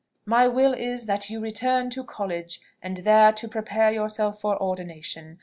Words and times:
My 0.25 0.47
will 0.47 0.73
is, 0.73 1.05
that 1.05 1.29
you 1.29 1.39
return 1.39 1.91
to 1.91 2.03
College, 2.03 2.59
there 2.81 3.31
to 3.33 3.47
prepare 3.47 3.91
yourself 3.91 4.41
for 4.41 4.59
ordination. 4.59 5.37